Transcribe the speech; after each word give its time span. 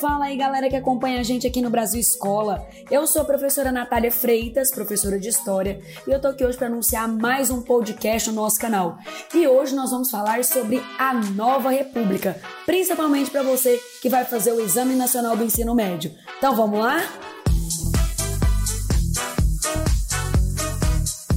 Fala 0.00 0.26
aí, 0.26 0.36
galera 0.36 0.68
que 0.70 0.76
acompanha 0.76 1.18
a 1.18 1.24
gente 1.24 1.44
aqui 1.44 1.60
no 1.60 1.70
Brasil 1.70 2.00
Escola. 2.00 2.64
Eu 2.88 3.04
sou 3.04 3.22
a 3.22 3.24
professora 3.24 3.72
Natália 3.72 4.12
Freitas, 4.12 4.70
professora 4.70 5.18
de 5.18 5.28
História, 5.28 5.80
e 6.06 6.10
eu 6.12 6.20
tô 6.20 6.28
aqui 6.28 6.44
hoje 6.44 6.56
para 6.56 6.68
anunciar 6.68 7.08
mais 7.08 7.50
um 7.50 7.62
podcast 7.62 8.30
no 8.30 8.36
nosso 8.36 8.60
canal. 8.60 8.96
E 9.34 9.48
hoje 9.48 9.74
nós 9.74 9.90
vamos 9.90 10.08
falar 10.08 10.44
sobre 10.44 10.80
a 11.00 11.12
Nova 11.14 11.70
República, 11.70 12.40
principalmente 12.64 13.28
para 13.28 13.42
você 13.42 13.80
que 14.00 14.08
vai 14.08 14.24
fazer 14.24 14.52
o 14.52 14.60
Exame 14.60 14.94
Nacional 14.94 15.36
do 15.36 15.42
Ensino 15.42 15.74
Médio. 15.74 16.12
Então 16.38 16.54
vamos 16.54 16.78
lá? 16.78 17.02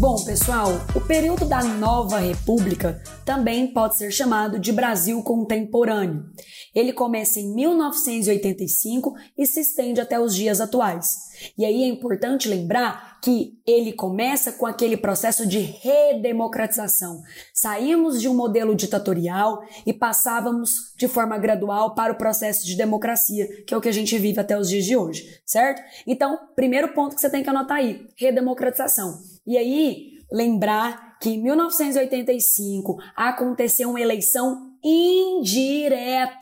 Bom, 0.02 0.16
pessoal, 0.26 0.68
o 0.96 1.00
período 1.00 1.46
da 1.46 1.64
Nova 1.64 2.18
República 2.18 3.04
também 3.24 3.72
pode 3.72 3.98
ser 3.98 4.12
chamado 4.12 4.58
de 4.58 4.72
Brasil 4.72 5.22
contemporâneo. 5.22 6.26
Ele 6.74 6.94
começa 6.94 7.40
em 7.40 7.54
1985 7.54 9.14
e 9.38 9.46
se 9.46 9.60
estende 9.60 10.00
até 10.00 10.20
os 10.20 10.36
dias 10.36 10.62
atuais. 10.62 11.32
E 11.58 11.66
aí 11.66 11.84
é 11.84 11.88
importante 11.88 12.48
lembrar 12.48 13.20
que 13.22 13.60
ele 13.68 13.94
começa 13.94 14.52
com 14.54 14.66
aquele 14.66 14.98
processo 14.98 15.46
de 15.46 15.60
redemocratização. 15.60 17.22
Saímos 17.54 18.20
de 18.20 18.28
um 18.28 18.34
modelo 18.34 18.76
ditatorial 18.76 19.62
e 19.86 19.94
passávamos 19.94 20.94
de 20.98 21.08
forma 21.08 21.38
gradual 21.38 21.94
para 21.94 22.14
o 22.14 22.18
processo 22.18 22.66
de 22.66 22.76
democracia, 22.76 23.48
que 23.66 23.74
é 23.74 23.78
o 23.78 23.82
que 23.82 23.90
a 23.90 23.94
gente 23.94 24.18
vive 24.18 24.40
até 24.40 24.58
os 24.58 24.70
dias 24.70 24.86
de 24.86 24.96
hoje, 24.96 25.24
certo? 25.46 25.82
Então, 26.08 26.38
primeiro 26.56 26.94
ponto 26.94 27.16
que 27.16 27.22
você 27.22 27.30
tem 27.30 27.44
que 27.44 27.50
anotar 27.50 27.78
aí: 27.78 28.08
redemocratização. 28.18 29.20
E 29.46 29.58
aí, 29.58 30.12
lembrar 30.32 31.18
que 31.20 31.32
em 31.32 31.44
1985 31.44 32.98
aconteceu 33.16 33.90
uma 33.90 34.02
eleição 34.02 34.71
indireta, 34.84 36.40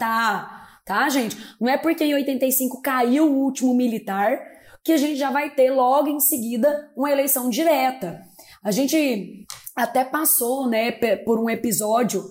tá, 0.85 1.09
gente? 1.09 1.37
Não 1.59 1.69
é 1.69 1.77
porque 1.77 2.03
em 2.03 2.13
85 2.13 2.81
caiu 2.81 3.25
o 3.25 3.43
último 3.43 3.73
militar 3.73 4.39
que 4.83 4.93
a 4.93 4.97
gente 4.97 5.17
já 5.17 5.29
vai 5.29 5.49
ter 5.49 5.71
logo 5.71 6.07
em 6.07 6.19
seguida 6.19 6.91
uma 6.95 7.11
eleição 7.11 7.49
direta. 7.49 8.21
A 8.63 8.71
gente 8.71 9.45
até 9.75 10.03
passou, 10.03 10.67
né, 10.67 10.91
por 11.23 11.39
um 11.39 11.49
episódio 11.49 12.23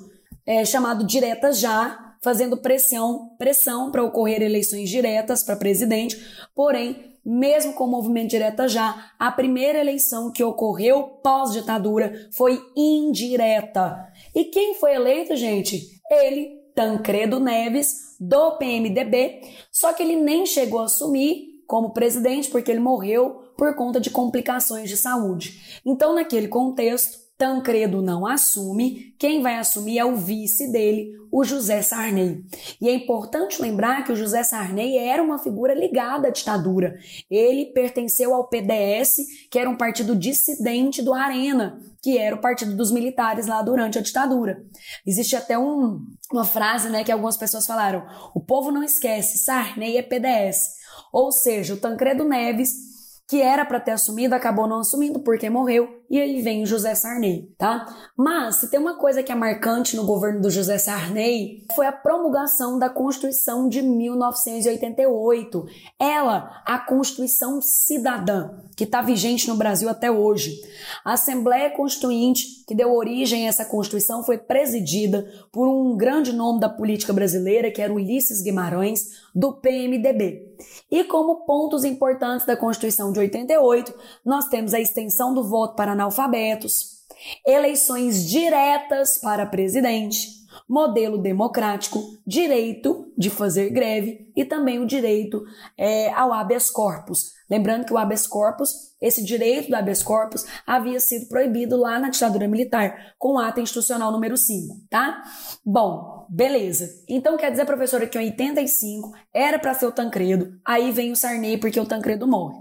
é, 0.47 0.65
chamado 0.65 1.07
Diretas 1.07 1.59
Já, 1.59 2.17
fazendo 2.23 2.57
pressão, 2.57 3.35
pressão 3.39 3.91
para 3.91 4.03
ocorrer 4.03 4.43
eleições 4.43 4.91
diretas 4.91 5.43
para 5.43 5.57
presidente, 5.57 6.17
porém 6.55 7.18
mesmo 7.29 7.75
com 7.75 7.85
o 7.85 7.91
movimento 7.91 8.31
direta 8.31 8.67
já, 8.67 9.13
a 9.19 9.31
primeira 9.31 9.79
eleição 9.79 10.33
que 10.33 10.43
ocorreu 10.43 11.03
pós-ditadura 11.23 12.29
foi 12.33 12.59
indireta. 12.75 14.11
E 14.35 14.45
quem 14.45 14.75
foi 14.75 14.95
eleito, 14.95 15.37
gente? 15.37 16.01
Ele, 16.11 16.59
Tancredo 16.75 17.39
Neves, 17.39 18.17
do 18.19 18.57
PMDB, 18.57 19.43
só 19.71 19.93
que 19.93 20.03
ele 20.03 20.17
nem 20.17 20.47
chegou 20.47 20.81
a 20.81 20.85
assumir 20.85 21.49
como 21.67 21.93
presidente 21.93 22.49
porque 22.49 22.71
ele 22.71 22.81
morreu 22.81 23.53
por 23.59 23.75
conta 23.75 24.01
de 24.01 24.09
complicações 24.09 24.89
de 24.89 24.97
saúde. 24.97 25.81
Então, 25.85 26.15
naquele 26.15 26.49
contexto, 26.49 27.19
Tancredo 27.39 28.03
não 28.03 28.27
assume, 28.27 29.15
quem 29.17 29.41
vai 29.41 29.59
assumir 29.59 29.97
é 29.97 30.05
o 30.05 30.17
vice 30.17 30.73
dele, 30.73 31.13
o 31.31 31.45
José 31.45 31.83
Sarney. 31.83 32.45
E 32.81 32.89
é 32.89 32.93
importante 32.93 33.63
lembrar 33.63 34.03
que 34.03 34.11
o 34.11 34.17
José 34.17 34.43
Sarney 34.43 34.99
era 34.99 35.23
uma 35.23 35.39
figura 35.39 35.73
ligada 35.73 36.27
à 36.27 36.31
ditadura. 36.33 36.99
Ele 37.31 37.67
pertenceu 37.67 38.35
ao 38.35 38.49
PDS, 38.49 39.19
que 39.49 39.57
era 39.57 39.71
um 39.71 39.77
partido 39.77 40.17
dissidente 40.17 41.01
do 41.01 41.15
Arena, 41.15 41.81
que 42.03 42.19
era 42.19 42.35
o 42.35 42.41
partido 42.41 42.75
dos 42.75 42.91
militares 42.91 43.47
lá 43.47 43.63
durante 43.63 43.99
a 43.99 44.03
ditadura. 44.03 44.61
Existe 45.07 45.37
até 45.37 45.57
um, 45.57 46.05
uma 46.33 46.45
frase 46.45 46.89
né, 46.89 47.05
que 47.05 47.13
algumas 47.13 47.37
pessoas 47.37 47.65
falaram: 47.65 48.05
o 48.35 48.41
povo 48.41 48.73
não 48.73 48.83
esquece, 48.83 49.39
Sarney 49.39 49.97
é 49.97 50.03
PDS. 50.03 50.77
Ou 51.13 51.31
seja, 51.31 51.75
o 51.75 51.77
Tancredo 51.77 52.25
Neves 52.25 52.89
que 53.29 53.43
era 53.43 53.65
para 53.67 53.79
ter 53.79 53.91
assumido, 53.91 54.35
acabou 54.35 54.67
não 54.67 54.81
assumindo 54.81 55.21
porque 55.21 55.51
morreu, 55.51 55.99
e 56.09 56.19
aí 56.19 56.41
vem 56.41 56.63
o 56.63 56.67
José 56.67 56.95
Sarney, 56.95 57.53
tá? 57.59 57.87
Mas 58.17 58.57
se 58.57 58.71
tem 58.71 58.81
uma 58.81 58.97
coisa 58.97 59.23
que 59.23 59.31
é 59.31 59.35
marcante 59.35 59.95
no 59.95 60.07
governo 60.07 60.41
do 60.41 60.49
José 60.49 60.79
Sarney, 60.79 61.67
foi 61.77 61.87
a 61.87 61.93
promulgação 61.93 62.79
da 62.79 62.89
Constituição 62.89 63.69
de 63.69 63.83
1988. 63.83 65.67
Ela, 66.01 66.63
a 66.65 66.79
Constituição 66.79 67.61
Cidadã, 67.61 68.49
que 68.75 68.85
está 68.85 69.03
vigente 69.03 69.47
no 69.47 69.57
Brasil 69.57 69.91
até 69.91 70.11
hoje. 70.11 70.63
A 71.05 71.13
Assembleia 71.13 71.69
Constituinte, 71.69 72.65
que 72.67 72.75
deu 72.75 72.95
origem 72.95 73.45
a 73.45 73.49
essa 73.51 73.67
Constituição, 73.67 74.25
foi 74.25 74.39
presidida 74.39 75.31
por 75.53 75.69
um 75.69 75.95
grande 75.99 76.33
nome 76.33 76.61
da 76.61 76.71
política 76.71 77.13
brasileira, 77.13 77.71
que 77.71 77.83
era 77.83 77.93
Ulisses 77.93 78.41
Guimarães, 78.41 79.28
do 79.39 79.53
PMDB. 79.53 80.57
E 80.91 81.05
como 81.05 81.47
pontos 81.47 81.85
importantes 81.85 82.45
da 82.45 82.57
Constituição 82.57 83.13
de 83.13 83.21
88, 83.21 83.95
nós 84.25 84.49
temos 84.49 84.75
a 84.75 84.81
extensão 84.81 85.33
do 85.33 85.45
voto 85.45 85.77
para 85.77 85.93
analfabetos, 85.93 87.05
eleições 87.47 88.29
diretas 88.29 89.17
para 89.19 89.47
presidente, 89.47 90.38
modelo 90.69 91.17
democrático, 91.17 92.03
direito 92.27 93.11
de 93.17 93.31
fazer 93.31 93.71
greve 93.71 94.31
e 94.37 94.45
também 94.45 94.79
o 94.79 94.87
direito 94.87 95.43
é, 95.77 96.13
ao 96.13 96.33
habeas 96.33 96.71
corpus. 96.71 97.39
Lembrando 97.51 97.87
que 97.87 97.93
o 97.95 97.97
habeas 97.97 98.27
corpus, 98.27 98.95
esse 99.01 99.25
direito 99.25 99.71
do 99.71 99.77
habeas 99.77 100.03
corpus, 100.03 100.45
havia 100.67 101.01
sido 101.01 101.27
proibido 101.29 101.79
lá 101.79 101.99
na 101.99 102.11
ditadura 102.11 102.47
militar, 102.47 103.15
com 103.19 103.35
o 103.35 103.39
ato 103.39 103.61
institucional 103.61 104.13
número 104.13 104.37
5, 104.37 104.77
tá? 104.91 105.23
Bom, 105.65 106.27
beleza. 106.29 106.89
Então 107.09 107.39
quer 107.39 107.51
dizer, 107.51 107.65
professora, 107.65 108.07
que 108.07 108.19
em 108.19 108.27
85 108.27 109.13
era 109.33 109.59
para 109.59 109.73
ser 109.73 109.87
o 109.87 109.93
Tancredo, 109.93 110.61
aí 110.63 110.93
vem 110.93 111.11
o 111.11 111.17
Sarney 111.17 111.57
porque 111.57 111.81
o 111.81 111.87
Tancredo 111.87 112.29
morre. 112.29 112.59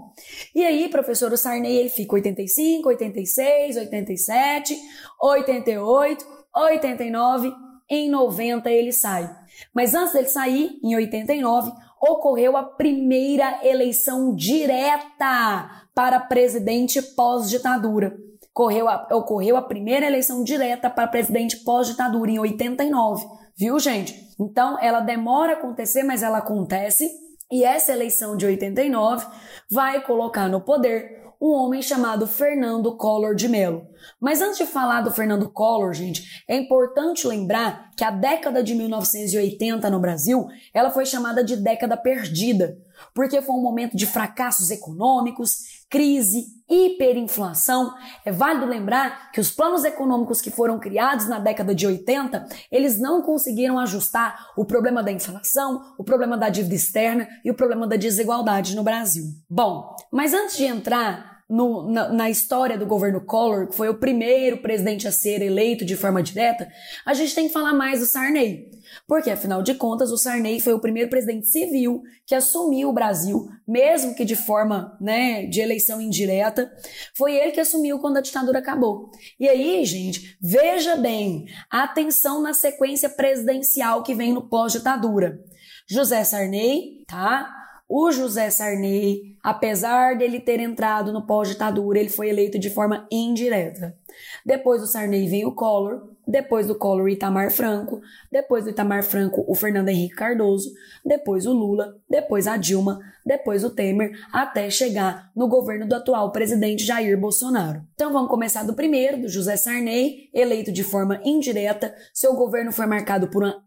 E 0.54 0.64
aí, 0.64 0.88
professor, 0.88 1.30
o 1.30 1.36
Sarney 1.36 1.76
ele 1.76 1.90
fica 1.90 2.14
85, 2.14 2.88
86, 2.88 3.76
87, 3.76 4.76
88, 5.20 6.26
89, 6.54 7.52
em 7.90 8.10
90 8.10 8.70
ele 8.70 8.92
sai. 8.92 9.28
Mas 9.74 9.94
antes 9.94 10.12
dele 10.12 10.28
sair, 10.28 10.78
em 10.82 10.94
89, 10.94 11.72
ocorreu 12.00 12.56
a 12.56 12.62
primeira 12.62 13.60
eleição 13.66 14.34
direta 14.34 15.70
para 15.94 16.20
presidente 16.20 17.02
pós-ditadura. 17.02 18.16
Ocorreu 18.54 19.56
a, 19.56 19.62
primeira 19.62 20.06
eleição 20.06 20.42
direta 20.42 20.90
para 20.90 21.06
presidente 21.06 21.58
pós-ditadura 21.58 22.30
em 22.30 22.38
89. 22.38 23.26
Viu, 23.56 23.78
gente? 23.78 24.28
Então, 24.38 24.78
ela 24.80 25.00
demora 25.00 25.52
a 25.52 25.56
acontecer, 25.56 26.02
mas 26.02 26.22
ela 26.22 26.38
acontece. 26.38 27.08
E 27.50 27.64
essa 27.64 27.92
eleição 27.92 28.36
de 28.36 28.46
89 28.46 29.26
vai 29.70 30.02
colocar 30.02 30.48
no 30.48 30.60
poder 30.60 31.18
um 31.40 31.52
homem 31.52 31.80
chamado 31.80 32.26
Fernando 32.26 32.96
Collor 32.96 33.34
de 33.34 33.48
Mello. 33.48 33.86
Mas 34.20 34.40
antes 34.40 34.58
de 34.58 34.66
falar 34.66 35.02
do 35.02 35.10
Fernando 35.10 35.48
Collor, 35.48 35.92
gente, 35.92 36.44
é 36.48 36.56
importante 36.56 37.26
lembrar 37.26 37.90
que 37.96 38.04
a 38.04 38.10
década 38.10 38.62
de 38.62 38.74
1980 38.74 39.88
no 39.90 40.00
Brasil, 40.00 40.46
ela 40.74 40.90
foi 40.90 41.06
chamada 41.06 41.44
de 41.44 41.56
década 41.56 41.96
perdida, 41.96 42.76
porque 43.14 43.40
foi 43.40 43.54
um 43.54 43.62
momento 43.62 43.96
de 43.96 44.06
fracassos 44.06 44.70
econômicos, 44.70 45.78
crise, 45.88 46.46
hiperinflação. 46.68 47.94
É 48.24 48.30
válido 48.30 48.66
lembrar 48.66 49.32
que 49.32 49.40
os 49.40 49.50
planos 49.50 49.84
econômicos 49.84 50.40
que 50.40 50.50
foram 50.50 50.78
criados 50.78 51.28
na 51.28 51.38
década 51.38 51.74
de 51.74 51.86
80, 51.86 52.46
eles 52.70 53.00
não 53.00 53.22
conseguiram 53.22 53.78
ajustar 53.78 54.48
o 54.56 54.64
problema 54.64 55.02
da 55.02 55.12
inflação, 55.12 55.94
o 55.98 56.04
problema 56.04 56.36
da 56.36 56.48
dívida 56.48 56.74
externa 56.74 57.28
e 57.44 57.50
o 57.50 57.54
problema 57.54 57.86
da 57.86 57.96
desigualdade 57.96 58.76
no 58.76 58.82
Brasil. 58.82 59.24
Bom, 59.48 59.96
mas 60.12 60.34
antes 60.34 60.56
de 60.56 60.64
entrar 60.64 61.27
no, 61.48 61.90
na, 61.90 62.08
na, 62.10 62.30
história 62.30 62.76
do 62.76 62.84
governo 62.84 63.20
Collor, 63.20 63.68
que 63.68 63.76
foi 63.76 63.88
o 63.88 63.98
primeiro 63.98 64.58
presidente 64.58 65.08
a 65.08 65.12
ser 65.12 65.40
eleito 65.40 65.84
de 65.84 65.96
forma 65.96 66.22
direta, 66.22 66.70
a 67.06 67.14
gente 67.14 67.34
tem 67.34 67.46
que 67.46 67.52
falar 67.52 67.72
mais 67.72 68.00
do 68.00 68.06
Sarney. 68.06 68.70
Porque, 69.06 69.30
afinal 69.30 69.62
de 69.62 69.74
contas, 69.74 70.10
o 70.10 70.18
Sarney 70.18 70.60
foi 70.60 70.72
o 70.74 70.80
primeiro 70.80 71.08
presidente 71.08 71.46
civil 71.46 72.02
que 72.26 72.34
assumiu 72.34 72.90
o 72.90 72.92
Brasil, 72.92 73.48
mesmo 73.66 74.14
que 74.14 74.24
de 74.24 74.36
forma 74.36 74.96
né, 75.00 75.46
de 75.46 75.60
eleição 75.60 76.00
indireta. 76.00 76.70
Foi 77.14 77.34
ele 77.34 77.52
que 77.52 77.60
assumiu 77.60 77.98
quando 77.98 78.18
a 78.18 78.22
ditadura 78.22 78.58
acabou. 78.58 79.10
E 79.40 79.48
aí, 79.48 79.84
gente, 79.84 80.36
veja 80.40 80.96
bem, 80.96 81.46
atenção 81.70 82.42
na 82.42 82.52
sequência 82.52 83.08
presidencial 83.08 84.02
que 84.02 84.14
vem 84.14 84.32
no 84.32 84.42
pós-ditadura. 84.42 85.42
José 85.88 86.22
Sarney, 86.22 87.04
tá? 87.06 87.57
O 87.88 88.12
José 88.12 88.50
Sarney, 88.50 89.34
apesar 89.42 90.14
dele 90.14 90.38
ter 90.38 90.60
entrado 90.60 91.10
no 91.10 91.26
pós-ditadura, 91.26 91.98
ele 91.98 92.10
foi 92.10 92.28
eleito 92.28 92.58
de 92.58 92.68
forma 92.68 93.08
indireta. 93.10 93.96
Depois 94.44 94.82
do 94.82 94.86
Sarney 94.86 95.26
vem 95.26 95.46
o 95.46 95.52
Collor, 95.52 96.10
depois 96.26 96.66
do 96.66 96.74
Collor 96.74 97.08
Itamar 97.08 97.50
Franco, 97.50 98.02
depois 98.30 98.64
do 98.64 98.70
Itamar 98.70 99.02
Franco 99.02 99.42
o 99.48 99.54
Fernando 99.54 99.88
Henrique 99.88 100.16
Cardoso, 100.16 100.70
depois 101.02 101.46
o 101.46 101.52
Lula, 101.54 101.96
depois 102.10 102.46
a 102.46 102.58
Dilma, 102.58 103.00
depois 103.24 103.64
o 103.64 103.70
Temer, 103.70 104.12
até 104.30 104.68
chegar 104.68 105.30
no 105.34 105.48
governo 105.48 105.88
do 105.88 105.94
atual 105.94 106.30
presidente 106.30 106.84
Jair 106.84 107.18
Bolsonaro. 107.18 107.80
Então 107.94 108.12
vamos 108.12 108.28
começar 108.28 108.64
do 108.64 108.74
primeiro, 108.74 109.22
do 109.22 109.28
José 109.30 109.56
Sarney, 109.56 110.28
eleito 110.34 110.70
de 110.70 110.84
forma 110.84 111.22
indireta. 111.24 111.94
Seu 112.12 112.34
governo 112.34 112.70
foi 112.70 112.84
marcado 112.84 113.28
por 113.28 113.42
uma 113.42 113.62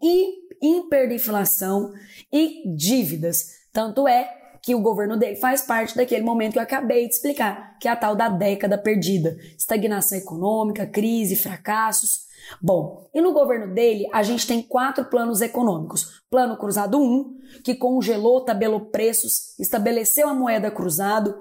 hiperinflação 0.62 1.92
e 2.32 2.72
dívidas. 2.76 3.61
Tanto 3.74 4.08
é 4.08 4.42
que 4.62 4.76
o 4.76 4.82
governo 4.82 5.18
dele 5.18 5.36
faz 5.36 5.62
parte 5.62 5.96
daquele 5.96 6.24
momento 6.24 6.54
que 6.54 6.60
eu 6.60 6.64
acabei 6.64 7.08
de 7.08 7.16
explicar, 7.16 7.78
que 7.80 7.88
é 7.88 7.92
a 7.92 7.96
tal 7.96 8.16
da 8.16 8.30
década 8.30 8.78
perdida. 8.78 9.36
Estagnação 9.58 10.18
econômica, 10.18 10.86
crise, 10.86 11.36
fracassos. 11.36 12.30
Bom, 12.62 13.10
e 13.14 13.22
no 13.22 13.34
governo 13.34 13.74
dele, 13.74 14.08
a 14.14 14.22
gente 14.22 14.46
tem 14.46 14.62
quatro 14.62 15.06
planos 15.06 15.42
econômicos. 15.42 16.22
Plano 16.30 16.58
Cruzado 16.58 17.00
1, 17.00 17.38
que 17.64 17.76
congelou, 17.76 18.42
tabelou 18.42 18.82
preços, 18.82 19.58
estabeleceu 19.60 20.28
a 20.28 20.34
moeda 20.34 20.70
cruzado. 20.70 21.36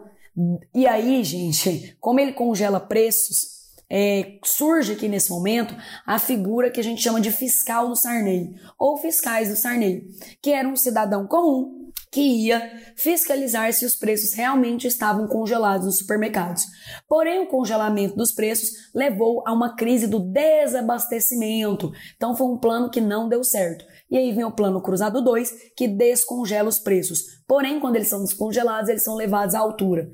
E 0.74 0.86
aí, 0.86 1.22
gente, 1.22 1.96
como 2.00 2.20
ele 2.20 2.32
congela 2.32 2.80
preços, 2.80 3.60
é, 3.90 4.38
surge 4.44 4.92
aqui 4.92 5.08
nesse 5.08 5.30
momento 5.30 5.74
a 6.06 6.18
figura 6.18 6.70
que 6.70 6.80
a 6.80 6.84
gente 6.84 7.02
chama 7.02 7.20
de 7.20 7.32
fiscal 7.32 7.88
do 7.88 7.96
Sarney, 7.96 8.54
ou 8.78 8.96
fiscais 8.96 9.48
do 9.48 9.56
Sarney, 9.56 10.06
que 10.40 10.52
era 10.52 10.68
um 10.68 10.76
cidadão 10.76 11.26
comum 11.26 11.79
que 12.10 12.20
ia 12.20 12.60
fiscalizar 12.96 13.72
se 13.72 13.84
os 13.84 13.94
preços 13.94 14.34
realmente 14.34 14.86
estavam 14.86 15.28
congelados 15.28 15.86
nos 15.86 15.98
supermercados. 15.98 16.66
Porém, 17.08 17.40
o 17.40 17.46
congelamento 17.46 18.16
dos 18.16 18.32
preços 18.32 18.70
levou 18.94 19.44
a 19.46 19.52
uma 19.52 19.76
crise 19.76 20.08
do 20.08 20.18
desabastecimento. 20.18 21.92
Então, 22.16 22.36
foi 22.36 22.48
um 22.48 22.58
plano 22.58 22.90
que 22.90 23.00
não 23.00 23.28
deu 23.28 23.44
certo. 23.44 23.84
E 24.10 24.18
aí 24.18 24.32
vem 24.32 24.44
o 24.44 24.50
plano 24.50 24.82
Cruzado 24.82 25.22
2, 25.22 25.72
que 25.76 25.86
descongela 25.86 26.68
os 26.68 26.80
preços. 26.80 27.22
Porém, 27.46 27.78
quando 27.78 27.94
eles 27.94 28.08
são 28.08 28.24
descongelados, 28.24 28.88
eles 28.88 29.04
são 29.04 29.14
levados 29.14 29.54
à 29.54 29.60
altura. 29.60 30.10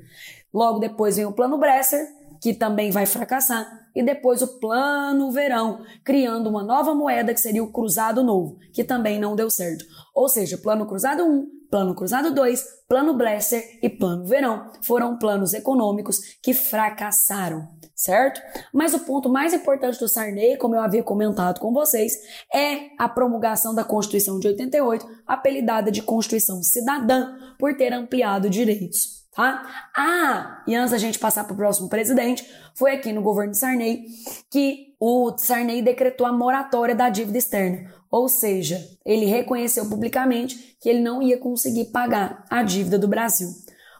Logo 0.53 0.79
depois 0.79 1.17
vem 1.17 1.25
o 1.25 1.33
plano 1.33 1.57
Bresser, 1.57 2.05
que 2.39 2.53
também 2.53 2.91
vai 2.91 3.07
fracassar, 3.07 3.67
e 3.95 4.03
depois 4.03 4.43
o 4.43 4.59
plano 4.59 5.31
verão, 5.31 5.81
criando 6.03 6.49
uma 6.49 6.63
nova 6.63 6.93
moeda 6.93 7.33
que 7.33 7.39
seria 7.39 7.63
o 7.63 7.71
cruzado 7.71 8.23
novo, 8.23 8.57
que 8.71 8.83
também 8.83 9.19
não 9.19 9.35
deu 9.35 9.49
certo. 9.49 9.83
Ou 10.13 10.29
seja, 10.29 10.57
plano 10.57 10.85
cruzado 10.85 11.23
1, 11.23 11.56
plano 11.69 11.93
cruzado 11.93 12.33
2, 12.33 12.65
plano 12.87 13.13
Bresser 13.13 13.79
e 13.81 13.89
plano 13.89 14.25
verão 14.25 14.71
foram 14.81 15.17
planos 15.17 15.53
econômicos 15.53 16.37
que 16.41 16.53
fracassaram, 16.53 17.67
certo? 17.95 18.41
Mas 18.73 18.93
o 18.93 18.99
ponto 18.99 19.29
mais 19.29 19.53
importante 19.53 19.99
do 19.99 20.07
Sarney, 20.07 20.57
como 20.57 20.75
eu 20.75 20.81
havia 20.81 21.03
comentado 21.03 21.59
com 21.59 21.73
vocês, 21.73 22.13
é 22.53 22.89
a 22.97 23.09
promulgação 23.09 23.75
da 23.75 23.83
Constituição 23.83 24.39
de 24.39 24.47
88, 24.47 25.05
apelidada 25.25 25.91
de 25.91 26.01
Constituição 26.01 26.63
Cidadã, 26.63 27.35
por 27.59 27.75
ter 27.75 27.93
ampliado 27.93 28.49
direitos. 28.49 29.17
Tá? 29.37 29.89
Ah, 29.95 30.63
e 30.65 30.73
antes 30.73 30.91
da 30.91 30.97
gente 30.97 31.19
passar 31.19 31.43
para 31.43 31.53
o 31.53 31.57
próximo 31.57 31.87
presidente, 31.87 32.49
foi 32.73 32.93
aqui 32.93 33.13
no 33.13 33.21
governo 33.21 33.53
Sarney 33.53 34.05
que 34.49 34.86
o 34.99 35.35
Sarney 35.37 35.81
decretou 35.81 36.25
a 36.25 36.33
moratória 36.33 36.95
da 36.95 37.09
dívida 37.09 37.37
externa. 37.37 37.93
Ou 38.09 38.27
seja, 38.27 38.83
ele 39.05 39.25
reconheceu 39.25 39.87
publicamente 39.87 40.77
que 40.81 40.89
ele 40.89 41.01
não 41.01 41.21
ia 41.21 41.37
conseguir 41.37 41.85
pagar 41.85 42.45
a 42.49 42.63
dívida 42.63 42.97
do 42.97 43.07
Brasil. 43.07 43.49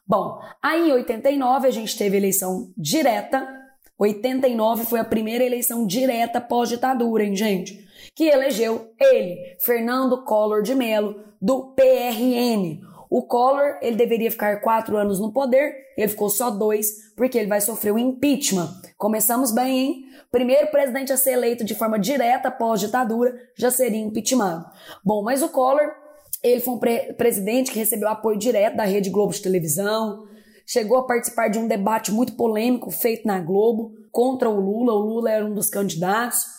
Bom, 0.08 0.40
aí 0.64 0.90
em 0.90 0.94
89 0.94 1.68
a 1.68 1.72
gente 1.72 1.98
teve 1.98 2.16
eleição 2.16 2.72
direta. 2.78 3.48
89 4.00 4.86
foi 4.86 5.00
a 5.00 5.06
primeira 5.06 5.44
eleição 5.44 5.86
direta 5.86 6.40
pós-ditadura, 6.40 7.24
hein, 7.24 7.36
gente? 7.36 7.86
Que 8.16 8.26
elegeu 8.26 8.94
ele, 9.00 9.38
Fernando 9.60 10.24
Collor 10.24 10.62
de 10.62 10.74
Mello, 10.74 11.24
do 11.42 11.74
PRN, 11.76 12.80
o 13.10 13.22
Collor, 13.22 13.78
ele 13.82 13.96
deveria 13.96 14.30
ficar 14.30 14.62
quatro 14.62 14.98
anos 14.98 15.20
no 15.20 15.32
poder, 15.32 15.76
ele 15.98 16.08
ficou 16.08 16.30
só 16.30 16.50
dois, 16.50 17.12
porque 17.16 17.38
ele 17.38 17.48
vai 17.48 17.62
sofrer 17.62 17.94
o 17.94 18.00
impeachment. 18.00 18.70
Começamos 18.98 19.52
bem, 19.52 19.80
hein? 19.80 20.06
Primeiro 20.32 20.68
presidente 20.68 21.14
a 21.14 21.18
ser 21.18 21.32
eleito 21.32 21.64
de 21.64 21.74
forma 21.74 21.98
direta 21.98 22.50
após 22.50 22.80
ditadura 22.80 23.34
já 23.56 23.72
seria 23.72 24.00
impeachmentado. 24.00 24.66
Bom, 25.04 25.24
mas 25.24 25.42
o 25.42 25.50
Collor, 25.50 25.92
ele 26.44 26.60
foi 26.60 26.74
um 26.74 26.80
pre 26.80 27.14
presidente 27.14 27.72
que 27.72 27.80
recebeu 27.80 28.10
apoio 28.10 28.38
direto 28.38 28.76
da 28.76 28.84
Rede 28.84 29.10
Globo 29.10 29.34
de 29.34 29.42
televisão, 29.42 30.28
chegou 30.66 30.98
a 30.98 31.08
participar 31.08 31.48
de 31.48 31.58
um 31.58 31.68
debate 31.68 32.12
muito 32.12 32.34
polêmico 32.34 32.92
feito 32.92 33.26
na 33.26 33.40
Globo 33.40 33.96
contra 34.12 34.50
o 34.50 34.60
Lula. 34.60 34.94
O 34.94 35.00
Lula 35.00 35.32
era 35.32 35.46
um 35.46 35.54
dos 35.54 35.70
candidatos. 35.70 36.57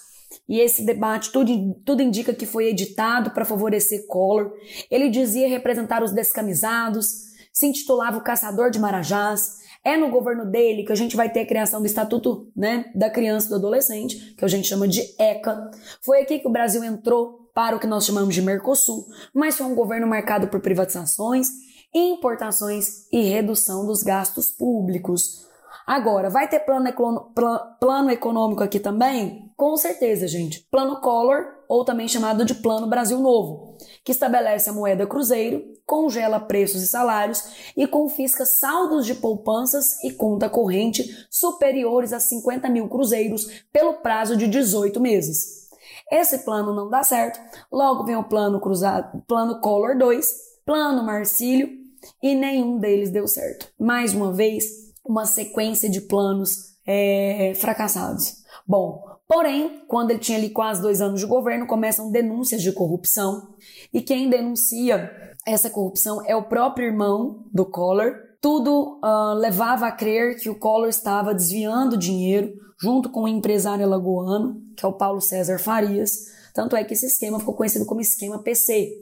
E 0.49 0.61
esse 0.61 0.85
debate 0.85 1.31
tudo, 1.33 1.75
tudo 1.85 2.03
indica 2.03 2.35
que 2.35 2.47
foi 2.47 2.69
editado 2.69 3.31
para 3.31 3.45
favorecer 3.45 4.07
Collor. 4.07 4.53
Ele 4.91 5.09
dizia 5.09 5.49
representar 5.49 6.03
os 6.03 6.13
descamisados, 6.13 7.29
se 7.53 7.67
intitulava 7.67 8.19
o 8.19 8.25
Caçador 8.25 8.71
de 8.71 8.79
Marajás. 8.79 9.59
É 9.85 9.97
no 9.97 10.11
governo 10.11 10.45
dele 10.45 10.85
que 10.85 10.93
a 10.93 10.97
gente 10.97 11.17
vai 11.17 11.31
ter 11.31 11.41
a 11.41 11.47
criação 11.47 11.81
do 11.81 11.87
Estatuto 11.87 12.51
né, 12.57 12.91
da 12.95 13.09
Criança 13.09 13.47
e 13.47 13.51
do 13.51 13.57
Adolescente, 13.57 14.35
que 14.37 14.45
a 14.45 14.49
gente 14.49 14.69
chama 14.69 14.87
de 14.87 15.03
ECA. 15.19 15.71
Foi 16.03 16.21
aqui 16.21 16.39
que 16.39 16.49
o 16.49 16.53
Brasil 16.53 16.83
entrou 16.85 17.49
para 17.55 17.75
o 17.75 17.81
que 17.81 17.87
nós 17.87 18.07
chamamos 18.07 18.35
de 18.35 18.43
Mercosul, 18.43 19.07
mas 19.35 19.57
foi 19.57 19.67
um 19.67 19.75
governo 19.75 20.07
marcado 20.07 20.49
por 20.49 20.61
privatizações, 20.61 21.49
importações 21.95 23.09
e 23.13 23.23
redução 23.23 23.87
dos 23.87 24.03
gastos 24.03 24.51
públicos. 24.51 25.47
Agora, 25.89 26.29
vai 26.29 26.47
ter 26.47 26.61
plano, 26.61 26.93
plano 27.81 28.11
econômico 28.11 28.63
aqui 28.63 28.79
também? 28.79 29.51
Com 29.57 29.75
certeza, 29.75 30.29
gente. 30.29 30.61
Plano 30.71 31.01
Collor, 31.01 31.47
ou 31.67 31.83
também 31.83 32.07
chamado 32.07 32.45
de 32.45 32.57
Plano 32.57 32.87
Brasil 32.87 33.19
Novo, 33.19 33.75
que 34.05 34.13
estabelece 34.13 34.69
a 34.69 34.73
moeda 34.75 35.07
cruzeiro, 35.07 35.65
congela 35.87 36.39
preços 36.39 36.83
e 36.83 36.87
salários 36.87 37.73
e 37.75 37.87
confisca 37.87 38.45
saldos 38.45 39.07
de 39.07 39.15
poupanças 39.15 40.05
e 40.05 40.13
conta 40.13 40.51
corrente 40.51 41.27
superiores 41.31 42.13
a 42.13 42.21
50 42.21 42.69
mil 42.69 42.87
cruzeiros 42.87 43.65
pelo 43.73 43.95
prazo 43.95 44.37
de 44.37 44.47
18 44.47 45.01
meses. 45.01 45.71
Esse 46.13 46.41
plano 46.41 46.75
não 46.75 46.91
dá 46.91 47.03
certo, 47.03 47.41
logo 47.73 48.05
vem 48.05 48.17
o 48.17 48.25
plano 48.29 48.61
cruzado, 48.61 49.23
plano 49.27 49.59
Collor 49.63 49.97
2, 49.97 50.27
plano 50.67 51.03
Marcílio, 51.03 51.71
e 52.23 52.35
nenhum 52.35 52.79
deles 52.79 53.11
deu 53.11 53.27
certo. 53.27 53.73
Mais 53.81 54.15
uma 54.15 54.33
vez, 54.33 54.88
uma 55.09 55.25
sequência 55.25 55.89
de 55.89 56.03
planos 56.03 56.77
é, 56.87 57.55
fracassados. 57.57 58.45
Bom, 58.67 59.03
porém, 59.27 59.83
quando 59.89 60.11
ele 60.11 60.19
tinha 60.19 60.37
ali 60.37 60.51
quase 60.51 60.83
dois 60.83 61.01
anos 61.01 61.21
de 61.21 61.27
governo, 61.27 61.67
começam 61.67 62.13
denúncias 62.13 62.63
de 62.63 62.71
corrupção 62.71 63.55
e 63.93 64.03
quem 64.03 64.29
denuncia 64.29 65.11
essa 65.47 65.71
corrupção 65.71 66.23
é 66.27 66.37
o 66.37 66.45
próprio 66.45 66.87
irmão 66.87 67.47
do 67.53 67.65
Collor. 67.65 68.13
Tudo 68.41 69.01
uh, 69.03 69.35
levava 69.35 69.87
a 69.87 69.93
crer 69.93 70.37
que 70.37 70.51
o 70.51 70.59
Collor 70.59 70.89
estava 70.89 71.35
desviando 71.35 71.97
dinheiro 71.97 72.53
junto 72.81 73.09
com 73.09 73.23
o 73.23 73.29
empresário 73.29 73.85
alagoano, 73.85 74.61
que 74.77 74.85
é 74.85 74.89
o 74.89 74.93
Paulo 74.93 75.21
César 75.21 75.59
Farias, 75.59 76.38
tanto 76.55 76.77
é 76.77 76.85
que 76.85 76.95
esse 76.95 77.07
esquema 77.07 77.39
ficou 77.39 77.55
conhecido 77.55 77.87
como 77.87 78.01
esquema 78.01 78.39
PC. 78.39 78.93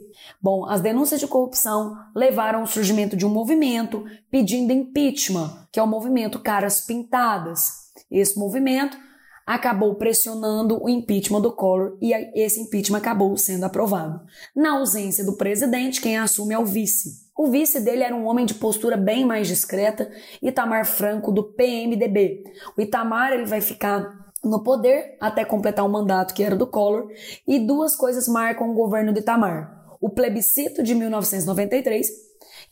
Bom, 0.41 0.65
as 0.65 0.81
denúncias 0.81 1.19
de 1.19 1.27
corrupção 1.27 1.97
levaram 2.15 2.61
ao 2.61 2.67
surgimento 2.67 3.15
de 3.15 3.25
um 3.25 3.29
movimento 3.29 4.05
pedindo 4.29 4.73
impeachment, 4.73 5.67
que 5.71 5.79
é 5.79 5.83
o 5.83 5.87
movimento 5.87 6.39
Caras 6.39 6.81
Pintadas. 6.81 7.87
Esse 8.09 8.37
movimento 8.37 8.97
acabou 9.45 9.95
pressionando 9.95 10.83
o 10.83 10.89
impeachment 10.89 11.39
do 11.39 11.53
Collor 11.53 11.97
e 12.01 12.11
esse 12.35 12.59
impeachment 12.59 12.97
acabou 12.97 13.37
sendo 13.37 13.63
aprovado. 13.63 14.19
Na 14.53 14.73
ausência 14.73 15.23
do 15.23 15.37
presidente, 15.37 16.01
quem 16.01 16.17
assume 16.17 16.53
é 16.53 16.59
o 16.59 16.65
vice. 16.65 17.25
O 17.37 17.47
vice 17.47 17.79
dele 17.79 18.03
era 18.03 18.15
um 18.15 18.25
homem 18.25 18.45
de 18.45 18.55
postura 18.55 18.97
bem 18.97 19.23
mais 19.23 19.47
discreta, 19.47 20.11
Itamar 20.41 20.85
Franco, 20.85 21.31
do 21.31 21.43
PMDB. 21.43 22.43
O 22.75 22.81
Itamar 22.81 23.31
ele 23.31 23.45
vai 23.45 23.61
ficar 23.61 24.26
no 24.47 24.63
poder 24.63 25.17
até 25.19 25.43
completar 25.43 25.85
o 25.85 25.89
mandato 25.89 26.33
que 26.33 26.43
era 26.43 26.55
do 26.55 26.67
Collor, 26.67 27.09
e 27.47 27.59
duas 27.59 27.95
coisas 27.95 28.27
marcam 28.27 28.71
o 28.71 28.75
governo 28.75 29.13
de 29.13 29.19
Itamar. 29.19 29.85
O 29.99 30.09
plebiscito 30.09 30.83
de 30.83 30.93
1993, 30.93 32.07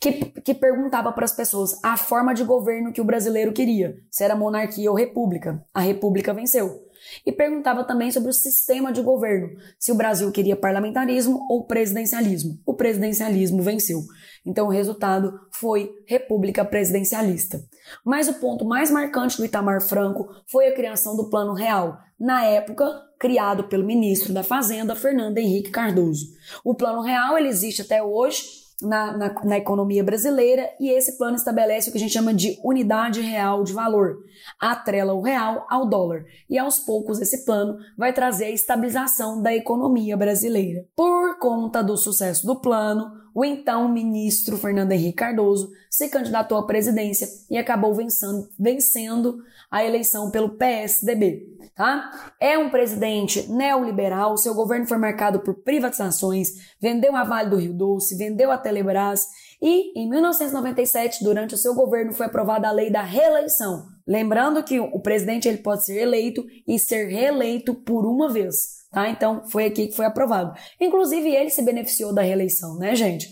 que, 0.00 0.12
que 0.42 0.54
perguntava 0.54 1.12
para 1.12 1.24
as 1.24 1.32
pessoas 1.32 1.78
a 1.82 1.96
forma 1.96 2.34
de 2.34 2.44
governo 2.44 2.92
que 2.92 3.00
o 3.00 3.04
brasileiro 3.04 3.52
queria, 3.52 3.96
se 4.10 4.22
era 4.22 4.36
monarquia 4.36 4.90
ou 4.90 4.96
república. 4.96 5.64
A 5.74 5.80
república 5.80 6.32
venceu 6.32 6.86
e 7.24 7.32
perguntava 7.32 7.84
também 7.84 8.10
sobre 8.10 8.30
o 8.30 8.34
sistema 8.34 8.92
de 8.92 9.00
governo, 9.02 9.56
se 9.78 9.92
o 9.92 9.94
Brasil 9.94 10.30
queria 10.32 10.56
parlamentarismo 10.56 11.46
ou 11.48 11.66
presidencialismo. 11.66 12.58
O 12.66 12.74
presidencialismo 12.74 13.62
venceu. 13.62 14.00
Então 14.46 14.68
o 14.68 14.70
resultado 14.70 15.40
foi 15.50 15.92
República 16.06 16.64
Presidencialista. 16.64 17.60
Mas 18.04 18.28
o 18.28 18.34
ponto 18.34 18.64
mais 18.64 18.90
marcante 18.90 19.36
do 19.36 19.44
Itamar 19.44 19.82
Franco 19.82 20.28
foi 20.46 20.68
a 20.68 20.74
criação 20.74 21.16
do 21.16 21.28
Plano 21.28 21.52
Real, 21.52 21.98
na 22.18 22.44
época 22.44 23.02
criado 23.18 23.64
pelo 23.64 23.84
ministro 23.84 24.32
da 24.32 24.42
Fazenda, 24.42 24.94
Fernando 24.94 25.38
Henrique 25.38 25.70
Cardoso. 25.70 26.26
O 26.64 26.74
Plano 26.74 27.00
Real 27.00 27.36
ele 27.36 27.48
existe 27.48 27.82
até 27.82 28.02
hoje 28.02 28.66
na, 28.80 29.16
na, 29.16 29.34
na, 29.42 29.56
economia 29.56 30.04
brasileira 30.04 30.68
e 30.78 30.90
esse 30.90 31.16
plano 31.16 31.36
estabelece 31.36 31.88
o 31.88 31.92
que 31.92 31.98
a 31.98 32.00
gente 32.00 32.12
chama 32.12 32.34
de 32.34 32.58
unidade 32.62 33.22
real 33.22 33.64
de 33.64 33.72
valor, 33.72 34.18
atrela 34.60 35.14
o 35.14 35.22
real 35.22 35.66
ao 35.70 35.88
dólar 35.88 36.24
e 36.48 36.58
aos 36.58 36.78
poucos 36.80 37.18
esse 37.20 37.44
plano 37.46 37.78
vai 37.96 38.12
trazer 38.12 38.46
a 38.46 38.50
estabilização 38.50 39.40
da 39.40 39.54
economia 39.54 40.16
brasileira. 40.16 40.86
Por 40.94 41.38
conta 41.38 41.82
do 41.82 41.96
sucesso 41.96 42.46
do 42.46 42.60
plano, 42.60 43.10
o 43.36 43.44
então 43.44 43.86
ministro 43.86 44.56
Fernando 44.56 44.92
Henrique 44.92 45.18
Cardoso 45.18 45.70
se 45.90 46.08
candidatou 46.08 46.56
à 46.56 46.66
presidência 46.66 47.28
e 47.50 47.58
acabou 47.58 47.94
vencendo, 47.94 48.48
vencendo 48.58 49.44
a 49.70 49.84
eleição 49.84 50.30
pelo 50.30 50.56
PSDB. 50.56 51.46
Tá? 51.74 52.32
É 52.40 52.56
um 52.56 52.70
presidente 52.70 53.46
neoliberal, 53.52 54.38
seu 54.38 54.54
governo 54.54 54.86
foi 54.86 54.96
marcado 54.96 55.40
por 55.40 55.52
privatizações, 55.56 56.48
vendeu 56.80 57.14
a 57.14 57.24
Vale 57.24 57.50
do 57.50 57.56
Rio 57.56 57.74
Doce, 57.74 58.16
vendeu 58.16 58.50
a 58.50 58.56
Telebrás 58.56 59.26
e, 59.60 59.92
em 60.00 60.08
1997, 60.08 61.22
durante 61.22 61.54
o 61.54 61.58
seu 61.58 61.74
governo, 61.74 62.14
foi 62.14 62.24
aprovada 62.24 62.68
a 62.68 62.72
lei 62.72 62.90
da 62.90 63.02
reeleição. 63.02 63.95
Lembrando 64.06 64.62
que 64.62 64.78
o 64.78 65.00
presidente 65.00 65.48
ele 65.48 65.58
pode 65.58 65.84
ser 65.84 66.00
eleito 66.00 66.46
e 66.66 66.78
ser 66.78 67.08
reeleito 67.08 67.74
por 67.74 68.06
uma 68.06 68.32
vez. 68.32 68.86
Tá? 68.90 69.08
Então, 69.08 69.42
foi 69.48 69.66
aqui 69.66 69.88
que 69.88 69.96
foi 69.96 70.06
aprovado. 70.06 70.54
Inclusive, 70.80 71.28
ele 71.28 71.50
se 71.50 71.62
beneficiou 71.62 72.14
da 72.14 72.22
reeleição, 72.22 72.78
né, 72.78 72.94
gente? 72.94 73.28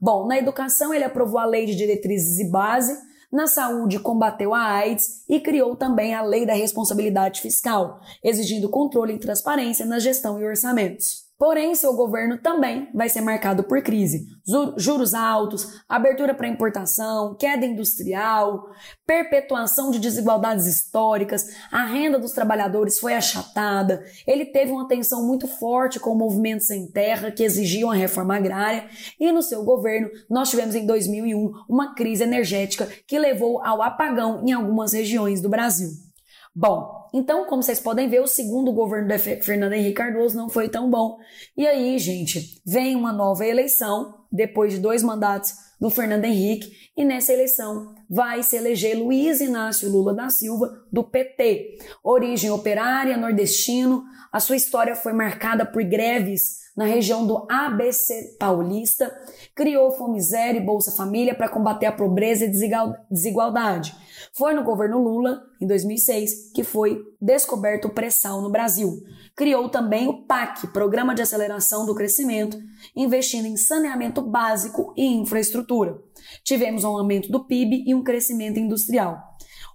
Bom, 0.00 0.26
na 0.26 0.36
educação, 0.36 0.92
ele 0.92 1.04
aprovou 1.04 1.38
a 1.38 1.46
lei 1.46 1.64
de 1.64 1.76
diretrizes 1.76 2.38
e 2.40 2.50
base, 2.50 2.96
na 3.32 3.46
saúde, 3.46 3.98
combateu 3.98 4.54
a 4.54 4.62
AIDS 4.62 5.24
e 5.28 5.40
criou 5.40 5.76
também 5.76 6.14
a 6.14 6.22
lei 6.22 6.46
da 6.46 6.54
responsabilidade 6.54 7.40
fiscal, 7.40 8.00
exigindo 8.22 8.68
controle 8.68 9.14
e 9.14 9.18
transparência 9.18 9.84
na 9.84 9.98
gestão 9.98 10.40
e 10.40 10.44
orçamentos. 10.44 11.25
Porém, 11.38 11.74
seu 11.74 11.92
governo 11.94 12.38
também 12.38 12.88
vai 12.94 13.10
ser 13.10 13.20
marcado 13.20 13.62
por 13.62 13.82
crise. 13.82 14.26
Juros 14.78 15.12
altos, 15.12 15.82
abertura 15.86 16.32
para 16.32 16.48
importação, 16.48 17.34
queda 17.34 17.66
industrial, 17.66 18.70
perpetuação 19.06 19.90
de 19.90 19.98
desigualdades 19.98 20.64
históricas, 20.64 21.46
a 21.70 21.84
renda 21.84 22.18
dos 22.18 22.32
trabalhadores 22.32 22.98
foi 22.98 23.12
achatada, 23.12 24.02
ele 24.26 24.46
teve 24.46 24.72
uma 24.72 24.88
tensão 24.88 25.26
muito 25.26 25.46
forte 25.46 26.00
com 26.00 26.14
movimentos 26.14 26.68
sem 26.68 26.90
terra 26.90 27.30
que 27.30 27.42
exigiam 27.42 27.90
a 27.90 27.94
reforma 27.94 28.34
agrária, 28.34 28.88
e 29.20 29.30
no 29.30 29.42
seu 29.42 29.62
governo 29.62 30.08
nós 30.30 30.48
tivemos 30.48 30.74
em 30.74 30.86
2001 30.86 31.52
uma 31.68 31.94
crise 31.94 32.22
energética 32.22 32.88
que 33.06 33.18
levou 33.18 33.62
ao 33.62 33.82
apagão 33.82 34.42
em 34.46 34.52
algumas 34.52 34.94
regiões 34.94 35.42
do 35.42 35.50
Brasil. 35.50 35.90
Bom, 36.54 36.95
então, 37.18 37.46
como 37.46 37.62
vocês 37.62 37.80
podem 37.80 38.10
ver, 38.10 38.20
o 38.20 38.26
segundo 38.26 38.70
governo 38.70 39.08
do 39.08 39.18
Fernando 39.18 39.72
Henrique 39.72 39.94
Cardoso 39.94 40.36
não 40.36 40.50
foi 40.50 40.68
tão 40.68 40.90
bom. 40.90 41.16
E 41.56 41.66
aí, 41.66 41.98
gente, 41.98 42.60
vem 42.62 42.94
uma 42.94 43.10
nova 43.10 43.46
eleição, 43.46 44.18
depois 44.30 44.74
de 44.74 44.80
dois 44.80 45.02
mandatos 45.02 45.54
do 45.80 45.88
Fernando 45.88 46.26
Henrique, 46.26 46.70
e 46.94 47.06
nessa 47.06 47.32
eleição 47.32 47.94
vai 48.08 48.42
se 48.42 48.54
eleger 48.54 48.98
Luiz 48.98 49.40
Inácio 49.40 49.90
Lula 49.90 50.12
da 50.12 50.28
Silva, 50.28 50.70
do 50.92 51.02
PT. 51.02 51.78
Origem 52.04 52.50
operária, 52.50 53.16
nordestino, 53.16 54.04
a 54.30 54.38
sua 54.38 54.56
história 54.56 54.94
foi 54.94 55.14
marcada 55.14 55.64
por 55.64 55.82
greves 55.84 56.66
na 56.76 56.84
região 56.84 57.26
do 57.26 57.46
ABC 57.50 58.36
Paulista, 58.38 59.10
criou 59.54 59.90
Fome 59.92 60.20
Zero 60.20 60.58
e 60.58 60.60
Bolsa 60.60 60.92
Família 60.92 61.34
para 61.34 61.48
combater 61.48 61.86
a 61.86 61.92
pobreza 61.92 62.44
e 62.44 62.52
desigualdade. 63.10 63.96
Foi 64.36 64.52
no 64.52 64.62
governo 64.62 65.02
Lula, 65.02 65.40
em 65.58 65.66
2006, 65.66 66.52
que 66.52 66.62
foi 66.62 67.02
descoberto 67.18 67.86
o 67.86 67.90
pré-sal 67.90 68.42
no 68.42 68.50
Brasil. 68.50 69.02
Criou 69.34 69.70
também 69.70 70.08
o 70.08 70.26
PAC, 70.26 70.66
Programa 70.74 71.14
de 71.14 71.22
Aceleração 71.22 71.86
do 71.86 71.94
Crescimento, 71.94 72.58
investindo 72.94 73.46
em 73.46 73.56
saneamento 73.56 74.20
básico 74.20 74.92
e 74.94 75.06
infraestrutura. 75.06 75.96
Tivemos 76.44 76.84
um 76.84 76.98
aumento 76.98 77.32
do 77.32 77.46
PIB 77.46 77.84
e 77.86 77.94
um 77.94 78.04
crescimento 78.04 78.60
industrial. 78.60 79.18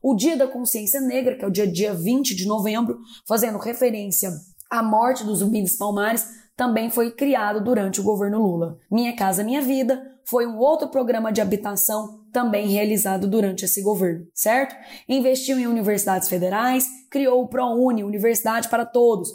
O 0.04 0.14
Dia 0.14 0.38
da 0.38 0.48
Consciência 0.48 1.02
Negra, 1.02 1.36
que 1.36 1.44
é 1.44 1.48
o 1.48 1.52
dia, 1.52 1.66
dia 1.66 1.96
20 1.96 2.36
de 2.36 2.46
novembro, 2.46 3.00
fazendo 3.28 3.58
referência 3.58 4.32
à 4.70 4.84
morte 4.84 5.24
dos 5.24 5.40
zumbis 5.40 5.76
palmares, 5.76 6.28
também 6.56 6.92
foi 6.92 7.10
criado 7.10 7.64
durante 7.64 8.00
o 8.00 8.04
governo 8.04 8.40
Lula. 8.40 8.78
Minha 8.92 9.16
Casa 9.16 9.44
Minha 9.44 9.62
Vida 9.62 10.00
foi 10.24 10.46
um 10.46 10.60
outro 10.60 10.90
programa 10.90 11.32
de 11.32 11.42
habitação 11.42 12.21
também 12.32 12.68
realizado 12.68 13.28
durante 13.28 13.66
esse 13.66 13.82
governo, 13.82 14.26
certo? 14.34 14.76
Investiu 15.08 15.60
em 15.60 15.68
universidades 15.68 16.30
federais, 16.30 16.88
criou 17.10 17.44
o 17.44 17.48
ProUni, 17.48 18.04
Universidade 18.04 18.70
para 18.70 18.86
Todos, 18.86 19.30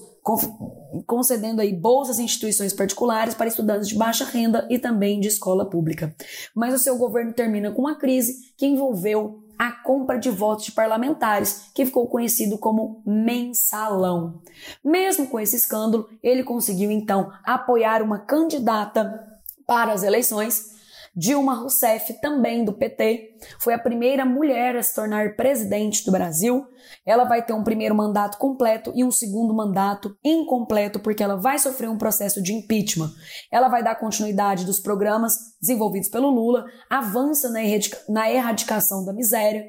concedendo 1.06 1.60
aí 1.60 1.72
bolsas 1.72 2.18
em 2.18 2.24
instituições 2.24 2.72
particulares 2.72 3.34
para 3.34 3.46
estudantes 3.46 3.88
de 3.88 3.94
baixa 3.94 4.24
renda 4.24 4.66
e 4.70 4.78
também 4.78 5.20
de 5.20 5.28
escola 5.28 5.68
pública. 5.68 6.14
Mas 6.54 6.74
o 6.74 6.78
seu 6.78 6.96
governo 6.96 7.32
termina 7.32 7.70
com 7.70 7.82
uma 7.82 7.96
crise 7.96 8.52
que 8.56 8.66
envolveu 8.66 9.42
a 9.58 9.72
compra 9.72 10.18
de 10.18 10.28
votos 10.30 10.66
de 10.66 10.72
parlamentares, 10.72 11.70
que 11.74 11.86
ficou 11.86 12.06
conhecido 12.08 12.58
como 12.58 13.02
mensalão. 13.06 14.42
Mesmo 14.84 15.26
com 15.28 15.40
esse 15.40 15.56
escândalo, 15.56 16.08
ele 16.22 16.42
conseguiu 16.42 16.90
então 16.90 17.30
apoiar 17.42 18.02
uma 18.02 18.18
candidata 18.18 19.26
para 19.66 19.92
as 19.92 20.02
eleições 20.02 20.75
Dilma 21.16 21.54
Rousseff, 21.54 22.20
também 22.20 22.62
do 22.62 22.74
PT, 22.74 23.38
foi 23.58 23.72
a 23.72 23.78
primeira 23.78 24.26
mulher 24.26 24.76
a 24.76 24.82
se 24.82 24.94
tornar 24.94 25.34
presidente 25.34 26.04
do 26.04 26.12
Brasil. 26.12 26.66
Ela 27.06 27.24
vai 27.24 27.42
ter 27.42 27.54
um 27.54 27.64
primeiro 27.64 27.94
mandato 27.94 28.36
completo 28.36 28.92
e 28.94 29.02
um 29.02 29.10
segundo 29.10 29.54
mandato 29.54 30.14
incompleto, 30.22 31.00
porque 31.00 31.22
ela 31.22 31.36
vai 31.36 31.58
sofrer 31.58 31.88
um 31.88 31.96
processo 31.96 32.42
de 32.42 32.52
impeachment. 32.52 33.10
Ela 33.50 33.68
vai 33.68 33.82
dar 33.82 33.94
continuidade 33.94 34.66
dos 34.66 34.78
programas 34.78 35.32
desenvolvidos 35.58 36.10
pelo 36.10 36.28
Lula, 36.28 36.66
avança 36.90 37.48
na, 37.48 37.64
erradica 37.64 37.98
na 38.10 38.30
erradicação 38.30 39.02
da 39.02 39.14
miséria, 39.14 39.64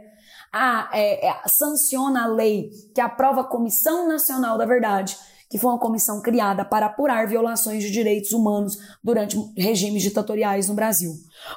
a, 0.54 0.90
é, 0.92 1.28
é, 1.28 1.42
sanciona 1.48 2.24
a 2.24 2.28
lei 2.28 2.72
que 2.94 3.00
aprova 3.00 3.42
a 3.42 3.48
Comissão 3.48 4.08
Nacional 4.08 4.58
da 4.58 4.66
Verdade 4.66 5.18
que 5.50 5.58
foi 5.58 5.72
uma 5.72 5.80
comissão 5.80 6.22
criada 6.22 6.66
para 6.66 6.88
apurar 6.88 7.28
violações 7.28 7.84
de 7.84 7.92
direitos 7.92 8.32
humanos 8.32 8.78
durante 9.04 9.38
regimes 9.58 10.04
ditatoriais 10.04 10.68
no 10.68 10.76
Brasil. 10.76 11.14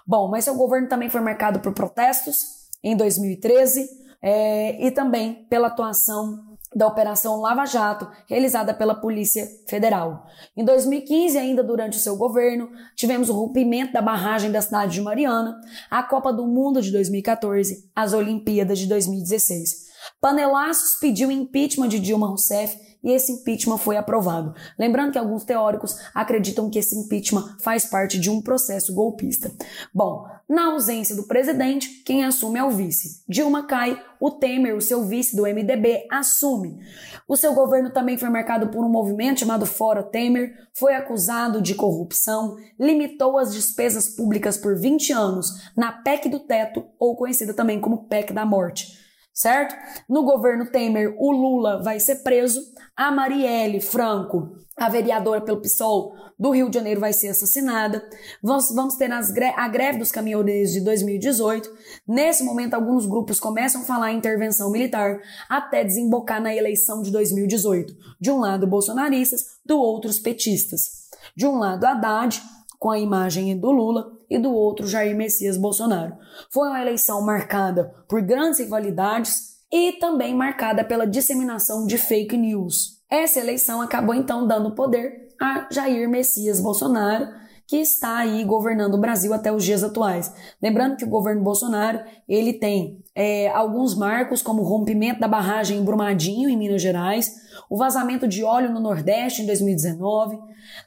Bom, 0.06 0.28
mas 0.28 0.44
seu 0.44 0.54
governo 0.54 0.88
também 0.88 1.11
foi 1.11 1.20
marcado 1.20 1.61
por 1.61 1.73
protestos 1.73 2.68
em 2.82 2.97
2013 2.97 3.88
é, 4.23 4.87
e 4.87 4.90
também 4.90 5.47
pela 5.49 5.68
atuação 5.68 6.50
da 6.75 6.87
Operação 6.87 7.40
Lava 7.40 7.66
Jato, 7.66 8.09
realizada 8.28 8.73
pela 8.73 8.94
Polícia 8.94 9.49
Federal. 9.66 10.26
Em 10.56 10.64
2015, 10.64 11.37
ainda 11.37 11.64
durante 11.64 11.99
o 11.99 12.00
seu 12.00 12.16
governo, 12.16 12.70
tivemos 12.94 13.28
o 13.28 13.35
rompimento 13.35 13.92
da 13.92 14.00
barragem 14.00 14.52
da 14.52 14.62
cidade 14.62 14.92
de 14.92 15.00
Mariana, 15.00 15.61
a 15.90 16.02
Copa 16.02 16.32
do 16.32 16.47
Mundo 16.47 16.80
de 16.80 16.92
2014, 16.92 17.90
as 17.94 18.12
Olimpíadas 18.12 18.78
de 18.78 18.87
2016. 18.87 19.90
Panelaços 20.20 20.99
pediu 21.00 21.30
impeachment 21.30 21.88
de 21.88 21.99
Dilma 21.99 22.28
Rousseff 22.28 22.78
e 23.02 23.12
esse 23.12 23.33
impeachment 23.33 23.78
foi 23.78 23.97
aprovado. 23.97 24.54
Lembrando 24.78 25.12
que 25.12 25.19
alguns 25.19 25.45
teóricos 25.45 25.99
acreditam 26.14 26.71
que 26.71 26.78
esse 26.78 26.97
impeachment 26.97 27.57
faz 27.61 27.87
parte 27.87 28.19
de 28.19 28.30
um 28.30 28.40
processo 28.40 28.95
golpista. 28.95 29.50
Bom, 29.92 30.26
na 30.49 30.73
ausência 30.73 31.14
do 31.14 31.25
presidente, 31.25 32.02
quem 32.04 32.25
assume 32.25 32.59
é 32.59 32.64
o 32.64 32.71
vice. 32.71 33.23
Dilma 33.28 33.66
cai, 33.66 34.00
o 34.19 34.30
Temer, 34.30 34.76
o 34.76 34.80
seu 34.80 35.04
vice 35.04 35.35
do 35.35 35.42
MDB, 35.42 36.07
assume. 36.11 36.78
O 37.26 37.37
seu 37.37 37.54
governo 37.54 37.90
também 37.90 38.19
foi 38.19 38.28
marcado 38.28 38.69
por 38.69 38.85
um 38.85 38.88
movimento 38.88 39.40
chamado 39.40 39.64
Fora 39.64 40.02
Temer, 40.02 40.69
foi 40.75 40.95
acusado 40.95 41.62
de 41.62 41.75
corrupção, 41.75 42.57
limitou 42.78 43.38
as 43.38 43.52
despesas 43.52 44.09
públicas 44.09 44.59
por 44.59 44.76
20 44.76 45.12
anos 45.12 45.71
na 45.76 45.92
PEC 45.92 46.28
do 46.28 46.40
teto, 46.40 46.85
ou 46.99 47.16
conhecida 47.16 47.54
também 47.54 47.80
como 47.80 48.04
PEC 48.04 48.33
da 48.33 48.45
morte 48.45 49.09
certo? 49.32 49.75
No 50.08 50.25
governo 50.25 50.70
Temer, 50.70 51.14
o 51.18 51.30
Lula 51.30 51.82
vai 51.82 51.99
ser 52.00 52.16
preso, 52.16 52.60
a 52.96 53.10
Marielle 53.10 53.80
Franco, 53.80 54.56
a 54.76 54.88
vereadora 54.88 55.40
pelo 55.40 55.60
PSOL 55.60 56.14
do 56.38 56.50
Rio 56.50 56.70
de 56.70 56.76
Janeiro, 56.76 57.00
vai 57.00 57.12
ser 57.12 57.28
assassinada. 57.28 58.06
Vamos, 58.42 58.75
vamos 58.75 58.96
ter 58.96 59.12
as, 59.12 59.30
a 59.56 59.68
greve 59.68 59.99
dos 59.99 60.10
caminhoneiros 60.10 60.72
de 60.72 60.80
2018. 60.80 61.70
Nesse 62.06 62.42
momento, 62.42 62.75
alguns 62.75 63.06
grupos 63.06 63.38
começam 63.38 63.82
a 63.82 63.84
falar 63.84 64.12
em 64.12 64.16
intervenção 64.16 64.70
militar 64.70 65.20
até 65.49 65.84
desembocar 65.84 66.42
na 66.42 66.54
eleição 66.54 67.02
de 67.02 67.10
2018. 67.10 67.94
De 68.18 68.30
um 68.30 68.38
lado, 68.38 68.66
bolsonaristas, 68.66 69.58
do 69.64 69.78
outro, 69.78 70.10
os 70.10 70.18
petistas. 70.18 71.08
De 71.37 71.46
um 71.46 71.58
lado, 71.58 71.84
Haddad, 71.84 72.40
com 72.80 72.90
a 72.90 72.99
imagem 72.99 73.56
do 73.56 73.70
Lula, 73.70 74.18
e 74.30 74.38
do 74.38 74.52
outro 74.52 74.87
Jair 74.87 75.16
Messias 75.16 75.56
Bolsonaro. 75.56 76.16
Foi 76.50 76.68
uma 76.68 76.80
eleição 76.80 77.20
marcada 77.20 77.92
por 78.08 78.22
grandes 78.22 78.60
rivalidades 78.60 79.58
e 79.72 79.92
também 79.94 80.34
marcada 80.34 80.84
pela 80.84 81.06
disseminação 81.06 81.84
de 81.84 81.99
fake 81.99 82.37
news. 82.37 83.00
Essa 83.10 83.40
eleição 83.40 83.82
acabou 83.82 84.14
então 84.14 84.46
dando 84.46 84.75
poder 84.75 85.34
a 85.40 85.66
Jair 85.70 86.08
Messias 86.08 86.60
Bolsonaro, 86.60 87.28
que 87.66 87.76
está 87.76 88.18
aí 88.18 88.44
governando 88.44 88.94
o 88.94 89.00
Brasil 89.00 89.34
até 89.34 89.52
os 89.52 89.64
dias 89.64 89.82
atuais. 89.82 90.32
Lembrando 90.62 90.96
que 90.96 91.04
o 91.04 91.10
governo 91.10 91.42
Bolsonaro 91.42 92.00
ele 92.28 92.52
tem 92.52 93.02
é, 93.22 93.50
alguns 93.50 93.94
marcos, 93.94 94.40
como 94.40 94.62
o 94.62 94.64
rompimento 94.64 95.20
da 95.20 95.28
barragem 95.28 95.76
em 95.76 95.84
Brumadinho, 95.84 96.48
em 96.48 96.56
Minas 96.56 96.80
Gerais, 96.80 97.30
o 97.68 97.76
vazamento 97.76 98.26
de 98.26 98.42
óleo 98.42 98.72
no 98.72 98.80
Nordeste 98.80 99.42
em 99.42 99.46
2019. 99.46 100.38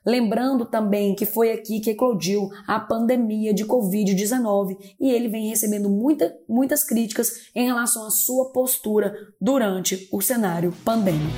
Lembrando 0.03 0.65
também 0.65 1.13
que 1.13 1.27
foi 1.27 1.51
aqui 1.51 1.79
que 1.79 1.91
eclodiu 1.91 2.49
a 2.65 2.79
pandemia 2.79 3.53
de 3.53 3.63
Covid-19 3.65 4.75
e 4.99 5.11
ele 5.11 5.27
vem 5.27 5.47
recebendo 5.47 5.91
muita, 5.91 6.35
muitas 6.49 6.83
críticas 6.83 7.51
em 7.53 7.67
relação 7.67 8.07
à 8.07 8.09
sua 8.09 8.51
postura 8.51 9.13
durante 9.39 10.09
o 10.11 10.19
cenário 10.19 10.73
pandêmico. 10.83 11.37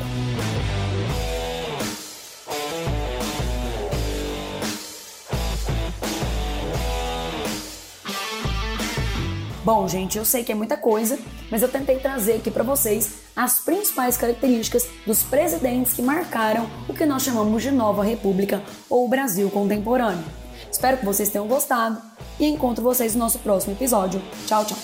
Bom, 9.66 9.88
gente, 9.88 10.16
eu 10.16 10.24
sei 10.24 10.44
que 10.44 10.52
é 10.52 10.56
muita 10.56 10.78
coisa, 10.78 11.18
mas 11.50 11.64
eu 11.64 11.68
tentei 11.68 11.98
trazer 11.98 12.34
aqui 12.34 12.52
para 12.52 12.62
vocês 12.62 13.16
as 13.36 13.62
principais 13.62 14.16
características 14.16 14.88
dos 15.08 15.24
presidentes 15.24 15.92
que 15.92 16.04
marcaram 16.04 16.70
o 16.88 16.94
que 16.94 17.04
nós 17.04 17.24
chamamos 17.24 17.64
de 17.64 17.72
Nova 17.72 18.04
República 18.04 18.62
ou 18.88 19.10
Brasil 19.10 19.50
contemporâneo. 19.50 20.24
Espero 20.72 20.98
que 20.98 21.06
vocês 21.06 21.30
tenham 21.30 21.48
gostado 21.48 22.00
e 22.40 22.46
encontro 22.46 22.84
vocês 22.84 23.16
no 23.16 23.22
nosso 23.22 23.40
próximo 23.40 23.74
episódio. 23.74 24.22
Tchau, 24.46 24.64
tchau. 24.66 24.78